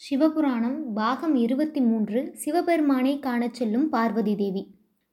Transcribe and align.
சிவபுராணம் 0.00 0.76
பாகம் 0.94 1.34
இருபத்தி 1.34 1.80
மூன்று 1.80 2.18
சிவபெருமானை 2.34 3.18
காணச் 3.18 3.54
செல்லும் 3.54 3.88
பார்வதி 3.88 4.34
தேவி. 4.36 4.62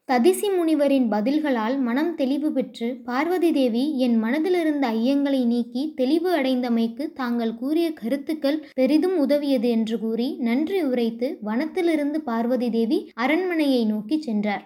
ததிசி 0.09 0.47
முனிவரின் 0.57 1.07
பதில்களால் 1.11 1.77
மனம் 1.79 2.11
தெளிவு 2.15 2.51
பெற்று 2.51 2.87
பார்வதி 3.05 3.51
தேவி 3.51 3.97
என் 3.97 4.23
மனதிலிருந்த 4.23 4.85
ஐயங்களை 4.91 5.45
நீக்கி 5.45 5.93
தெளிவு 5.95 6.29
அடைந்தமைக்கு 6.37 7.05
தாங்கள் 7.13 7.55
கூறிய 7.55 7.93
கருத்துக்கள் 7.93 8.59
பெரிதும் 8.73 9.17
உதவியது 9.17 9.69
என்று 9.69 9.99
கூறி 9.99 10.37
நன்றி 10.39 10.81
உரைத்து 10.83 11.29
வனத்திலிருந்து 11.45 12.21
பார்வதி 12.23 12.69
தேவி 12.69 12.99
அரண்மனையை 13.15 13.85
நோக்கி 13.85 14.21
சென்றார். 14.21 14.65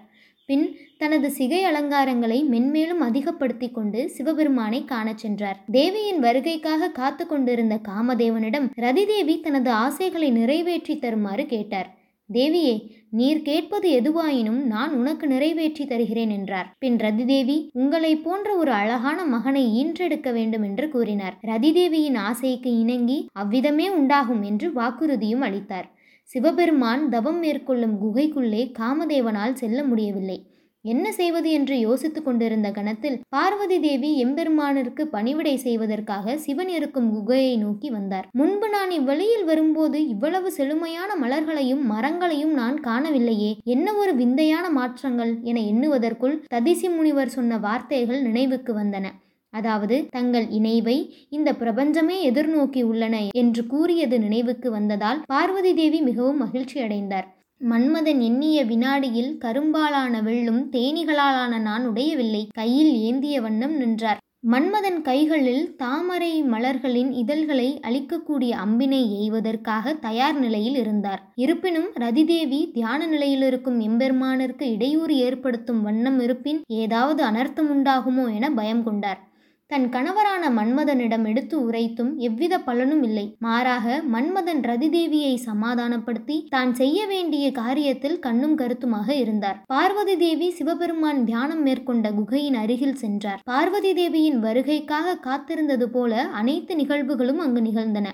பின் 0.49 0.67
தனது 1.01 1.27
சிகை 1.31 1.59
அலங்காரங்களை 1.63 2.37
மென்மேலும் 2.53 3.03
அதிகப்படுத்தி 3.05 3.67
கொண்டு 3.71 3.99
சிவபெருமானை 4.09 4.79
காணச் 4.85 5.17
சென்றார். 5.17 5.59
தேவியின் 5.71 6.19
வருகைக்காக 6.23 6.91
காத்து 6.91 7.23
கொண்டிருந்த 7.27 7.75
காமதேவனிடம் 7.87 8.67
ரதிதேவி 8.75 9.35
தனது 9.39 9.71
ஆசைகளை 9.85 10.29
நிறைவேற்றி 10.31 10.95
தருமாறு 10.99 11.45
கேட்டார். 11.45 11.89
தேவியே 12.29 12.73
நீர் 13.09 13.41
கேட்பது 13.41 13.87
எதுவாயினும் 13.99 14.59
நான் 14.63 14.91
உனக்கு 14.97 15.27
நிறைவேற்றி 15.27 15.85
தருகிறேன் 15.85 16.29
என்றார். 16.29 16.67
பின் 16.79 16.97
ரதிதேவி 16.97 17.57
உங்களை 17.73 18.11
போன்ற 18.15 18.49
ஒரு 18.55 18.71
அழகான 18.71 19.19
மகனை 19.25 19.63
ஈன்றெடுக்க 19.79 20.31
வேண்டும் 20.33 20.63
என்று 20.63 20.87
கூறினார். 20.89 21.37
ரதிதேவியின் 21.41 22.19
ஆசைக்கு 22.27 22.71
இணங்கி 22.79 23.19
அவ்விதமே 23.33 23.89
உண்டாகும் 23.89 24.43
என்று 24.43 24.69
வாக்குறுதியும் 24.71 25.45
அளித்தார். 25.49 25.89
சிவபெருமான் 26.29 27.03
தவம் 27.09 27.39
மேற்கொள்ளும் 27.39 27.97
குகைக்குள்ளே 28.03 28.63
காமதேவனால் 28.79 29.53
செல்ல 29.53 29.83
முடியவில்லை. 29.83 30.39
என்ன 30.85 31.11
செய்வது 31.11 31.51
என்று 31.51 31.79
யோசித்துக் 31.79 32.25
கொண்டிருந்த 32.25 32.71
கணத்தில் 32.71 33.17
பார்வதி 33.29 33.77
தேவி 33.79 34.09
எம்பெருமானிற்கு 34.25 35.01
பணிவிடை 35.01 35.55
செய்வதற்காக 35.55 36.35
சிவன் 36.37 36.69
இருக்கும் 36.69 37.09
குகையை 37.15 37.55
நோக்கி 37.57 37.89
வந்தார். 37.89 38.27
முன்பு 38.31 38.69
நான் 38.69 38.91
இவ்வழியில் 38.91 39.43
வரும்போது 39.43 40.07
இவ்வளவு 40.07 40.51
செழுமையான 40.51 41.15
மலர்களையும் 41.15 41.83
மரங்களையும் 41.85 42.53
நான் 42.53 42.77
காணவில்லையே. 42.79 43.51
என்ன 43.63 43.93
ஒரு 43.93 44.13
விந்தையான 44.15 44.69
மாற்றங்கள் 44.69 45.33
என 45.43 45.59
எண்ணுவதற்குள் 45.59 46.37
ததிசி 46.53 46.89
முனிவர் 46.95 47.29
சொன்ன 47.29 47.57
வார்த்தைகள் 47.57 48.21
நினைவுக்கு 48.21 48.73
வந்தன. 48.73 49.07
அதாவது 49.53 50.07
தங்கள் 50.09 50.47
இணைவை 50.49 50.97
இந்த 51.29 51.53
பிரபஞ்சமே 51.53 52.31
எதிர்நோக்கி 52.31 52.83
உள்ளன 52.83 53.17
என்று 53.33 53.67
கூறியது 53.67 54.19
நினைவுக்கு 54.19 54.71
வந்ததால் 54.71 55.21
பார்வதி 55.25 55.73
தேவி 55.73 56.01
மிகவும் 56.01 56.37
மகிழ்ச்சி 56.37 56.79
அடைந்தார் 56.79 57.27
மன்மதன் 57.61 58.19
எண்ணிய 58.19 58.65
வினாடியில் 58.65 59.37
கரும்பாலான 59.37 60.21
வெள்ளும் 60.21 60.69
தேனிகளாலான 60.71 61.61
நான் 61.61 61.89
உடையவில்லை. 61.89 62.47
கையில் 62.53 62.93
ஏந்திய 62.95 63.41
வண்ணம் 63.41 63.75
நின்றார். 63.77 64.17
மன்மதன் 64.47 65.01
கைகளில் 65.01 65.75
தாமரை 65.75 66.43
மலர்களின் 66.43 67.11
இதழ்களை 67.11 67.79
அளிக்கக்கூடிய 67.87 68.51
அம்பினை 68.65 69.01
எய்வதற்காக 69.21 69.93
தயார் 69.93 70.39
நிலையில் 70.39 70.75
இருந்தார். 70.75 71.31
இருப்பினும் 71.35 71.89
ரதிதேவி 71.93 72.69
தியான 72.73 73.05
நிலையில் 73.05 73.41
இருக்கும் 73.41 73.79
எம்பெருமானிற்கு 73.79 74.61
இடையூறு 74.61 75.17
ஏற்படுத்தும் 75.17 75.81
வண்ணம் 75.81 76.19
இருப்பின் 76.19 76.61
ஏதாவது 76.67 77.23
அனர்த்தம் 77.23 77.71
உண்டாகுமோ 77.75 78.33
என 78.33 78.51
பயம் 78.51 78.83
கொண்டார். 78.83 79.28
தன் 79.71 79.85
கணவரான 79.89 80.43
மன்மதனிடம் 80.49 81.25
எடுத்து 81.25 81.55
உரைத்தும் 81.69 82.09
எவ்வித 82.17 82.53
பலனும் 82.59 83.03
இல்லை. 83.03 83.25
மாறாக 83.39 84.01
மன்மதன் 84.13 84.61
ரதிதேவியை 84.61 85.33
சமாதானப்படுத்தி 85.35 86.37
தான் 86.49 86.73
செய்ய 86.73 86.99
வேண்டிய 87.05 87.51
காரியத்தில் 87.51 88.17
கண்ணும் 88.19 88.55
கருத்துமாக 88.55 89.09
இருந்தார். 89.13 89.59
பார்வதி 89.65 90.15
தேவி 90.17 90.47
சிவபெருமான் 90.51 91.23
தியானம் 91.23 91.61
மேற்கொண்ட 91.61 92.11
குகையின் 92.11 92.53
அருகில் 92.53 92.95
சென்றார். 92.95 93.41
பார்வதி 93.43 93.93
தேவியின் 93.93 94.39
வருகைக்காக 94.43 95.17
காத்திருந்தது 95.27 95.85
போல 95.85 96.23
அனைத்து 96.23 96.75
நிகழ்வுகளும் 96.75 97.37
அங்கு 97.37 97.61
நிகழ்ந்தன. 97.61 98.07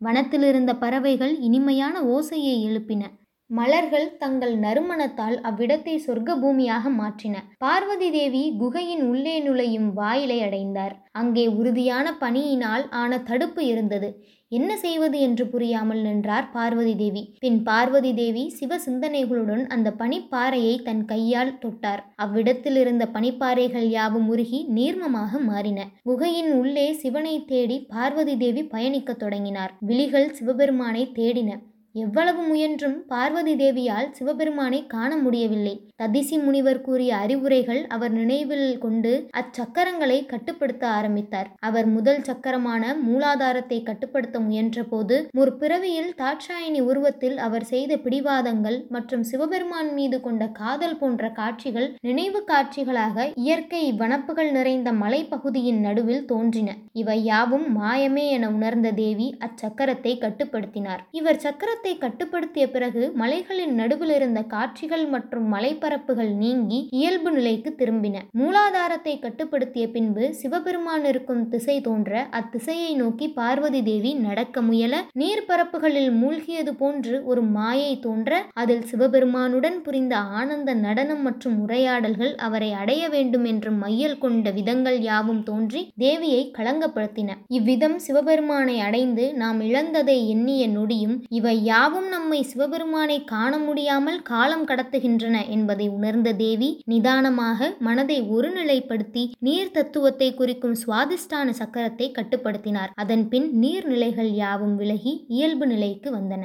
வனத்திலிருந்த 0.00 0.72
பறவைகள் 0.78 1.34
இனிமையான 1.40 2.02
ஓசையை 2.02 2.54
எழுப்பின. 2.68 3.02
மலர்கள் 3.50 4.16
தங்கள் 4.16 4.52
நறுமணத்தால் 4.56 5.36
அவ்விடத்தை 5.40 5.94
சொர்க்க 6.06 6.36
பூமியாக 6.36 6.90
மாற்றின. 6.98 7.36
பார்வதி 7.58 8.10
தேவி 8.10 8.42
குகையின் 8.58 9.02
உள்ளே 9.02 9.36
நுழையும் 9.40 9.88
வாயிலை 9.92 10.42
அடைந்தார். 10.42 10.94
அங்கே 11.12 11.46
உறுதியான 11.48 12.12
பனியினால் 12.20 12.84
ஆன 12.90 13.18
தடுப்பு 13.20 13.62
இருந்தது. 13.66 14.10
என்ன 14.48 14.70
செய்வது 14.76 15.18
என்று 15.20 15.44
புரியாமல் 15.46 16.00
நின்றார் 16.00 16.46
பார்வதி 16.50 16.94
தேவி. 16.96 17.22
பின் 17.38 17.58
பார்வதி 17.62 18.12
தேவி 18.14 18.44
சிவ 18.50 18.78
சிந்தனைகளுடன் 18.86 19.62
அந்த 19.66 19.88
பனிப்பாறையை 19.90 20.74
தன் 20.82 21.04
கையால் 21.04 21.52
தொட்டார். 21.58 22.02
அவ்விடத்தில் 22.16 22.76
இருந்த 22.76 23.06
பனிப்பாறைகள் 23.06 23.88
யாவும் 23.88 24.28
உருகி 24.28 24.60
நீர்மமாக 24.74 25.40
மாறின. 25.40 25.88
குகையின் 26.02 26.52
உள்ளே 26.52 26.86
சிவனை 26.92 27.36
தேடி 27.44 27.78
பார்வதி 27.88 28.36
தேவி 28.36 28.64
பயணிக்கத் 28.64 29.18
தொடங்கினார். 29.18 29.74
விழிகள் 29.80 30.30
சிவபெருமானை 30.30 31.04
தேடின. 31.14 31.52
எவ்வளவு 31.94 32.40
முயன்றும் 32.48 32.96
பார்வதி 33.12 33.52
தேவியால் 33.60 34.08
சிவபெருமானை 34.16 34.78
காண 34.92 35.10
முடியவில்லை. 35.22 35.72
ததிசி 36.02 36.36
முனிவர் 36.44 36.80
கூறிய 36.80 37.10
அறிவுரைகள் 37.16 37.80
அவர் 37.94 38.12
நினைவில் 38.18 38.68
கொண்டு 38.78 39.12
அச்சக்கரங்களை 39.40 40.18
கட்டுப்படுத்த 40.32 40.84
ஆரம்பித்தார். 40.98 41.48
அவர் 41.68 41.88
முதல் 41.94 42.20
சக்கரமான 42.28 42.92
மூலாதாரத்தை 43.06 43.78
கட்டுப்படுத்த 43.88 44.36
முயன்றபோது 44.40 45.16
முற்பிறவியில் 45.38 46.12
தாட்சாயணி 46.20 46.80
உருவத்தில் 46.90 47.36
அவர் 47.46 47.66
செய்த 47.72 47.98
பிடிவாதங்கள் 48.04 48.78
மற்றும் 48.96 49.24
சிவபெருமான் 49.30 49.90
மீது 49.98 50.20
கொண்ட 50.20 50.48
காதல் 50.60 50.96
போன்ற 51.02 51.32
காட்சிகள் 51.40 51.88
நினைவு 52.08 52.42
காட்சிகளாக 52.52 53.26
இயற்கை 53.44 53.82
வனப்புகள் 54.04 54.52
நிறைந்த 54.58 54.90
மலைப்பகுதியின் 55.02 55.82
நடுவில் 55.88 56.24
தோன்றின. 56.24 56.68
இவை 57.02 57.18
யாவும் 57.24 57.68
மாயமே 57.80 58.28
என 58.38 58.52
உணர்ந்த 58.58 58.88
தேவி 59.02 59.28
அச்சக்கரத்தை 59.48 60.14
கட்டுப்படுத்தினார். 60.24 61.04
இவர் 61.20 61.44
சக்கர 61.44 61.78
வெப்பத்தை 61.82 62.00
கட்டுப்படுத்திய 62.00 62.64
பிறகு 62.72 63.02
மலைகளின் 63.20 63.72
நடுவில் 63.78 64.12
இருந்த 64.16 64.40
காட்சிகள் 64.50 65.04
மற்றும் 65.12 65.44
மலைப்பரப்புகள் 65.52 66.32
நீங்கி 66.40 66.80
இயல்பு 66.98 67.30
நிலைக்கு 67.36 67.70
திரும்பின. 67.78 68.16
மூலாதாரத்தை 68.38 69.14
கட்டுப்படுத்திய 69.18 69.84
பின்பு 69.94 70.24
சிவபெருமான் 70.40 71.04
இருக்கும் 71.10 71.40
திசை 71.52 71.76
தோன்ற 71.86 72.24
அத்திசையை 72.40 72.90
நோக்கி 72.94 73.28
பார்வதி 73.38 73.80
தேவி 73.82 74.12
நடக்க 74.26 74.62
முயல 74.62 74.98
நீர்பரப்புகளில் 75.20 76.10
மூழ்கியது 76.18 76.74
போன்று 76.82 77.14
ஒரு 77.30 77.44
மாயை 77.56 77.94
தோன்ற 78.06 78.42
அதில் 78.54 78.84
சிவபெருமானுடன் 78.90 79.78
புரிந்த 79.82 80.16
ஆனந்த 80.40 80.74
நடனம் 80.84 81.22
மற்றும் 81.22 81.56
உரையாடல்கள் 81.64 82.34
அவரை 82.48 82.70
அடைய 82.80 83.08
வேண்டும் 83.08 83.48
என்று 83.52 83.72
மையல் 83.78 84.18
கொண்ட 84.18 84.46
விதங்கள் 84.50 85.00
யாவும் 85.02 85.42
தோன்றி 85.42 85.84
தேவியை 85.98 86.44
களங்கப்படுத்தின. 86.58 87.38
இவ்விதம் 87.56 87.98
சிவபெருமானை 88.08 88.76
அடைந்து 88.80 89.26
நாம் 89.34 89.62
இழந்ததை 89.62 90.20
எண்ணிய 90.28 90.62
நொடியும் 90.76 91.18
இவை 91.30 91.56
யாவும் 91.70 92.06
நம்மை 92.08 92.38
சிவபெருமானை 92.50 93.16
காண 93.24 93.52
முடியாமல் 93.58 94.18
காலம் 94.30 94.64
கடத்துகின்றன 94.66 95.36
என்பதை 95.48 95.86
உணர்ந்த 95.96 96.30
தேவி 96.34 96.70
நிதானமாக 96.84 97.70
மனதை 97.88 98.18
ஒருநிலைப்படுத்தி 98.36 99.24
நீர் 99.48 99.74
தத்துவத்தை 99.76 100.28
குறிக்கும் 100.34 100.78
சுவாதிஷ்டான 100.82 101.54
சக்கரத்தை 101.60 102.08
கட்டுப்படுத்தினார். 102.18 102.92
அதன் 103.02 103.24
பின் 103.28 103.48
நீர்நிலைகள் 103.62 104.32
யாவும் 104.42 104.76
விலகி 104.76 105.14
இயல்பு 105.36 105.66
நிலைக்கு 105.66 106.10
வந்தன. 106.18 106.44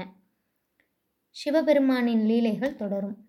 சிவபெருமானின் 1.35 2.25
லீலைகள் 2.29 2.79
தொடரும். 2.81 3.15